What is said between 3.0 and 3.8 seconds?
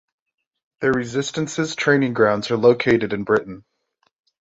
in Britain.